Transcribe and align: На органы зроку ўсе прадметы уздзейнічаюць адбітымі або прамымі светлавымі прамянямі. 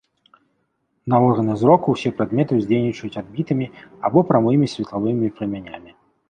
На 1.13 1.17
органы 1.27 1.55
зроку 1.63 1.87
ўсе 1.95 2.09
прадметы 2.21 2.51
уздзейнічаюць 2.61 3.19
адбітымі 3.21 3.69
або 4.11 4.19
прамымі 4.31 4.71
светлавымі 4.75 5.31
прамянямі. 5.39 5.91